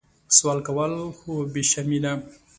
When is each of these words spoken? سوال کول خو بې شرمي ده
سوال 0.37 0.59
کول 0.67 0.91
خو 1.17 1.31
بې 1.53 1.61
شرمي 1.71 1.99
ده 2.03 2.13